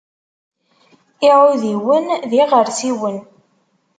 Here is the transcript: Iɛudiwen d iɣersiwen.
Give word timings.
Iɛudiwen 1.27 2.05
d 2.29 2.31
iɣersiwen. 2.41 3.17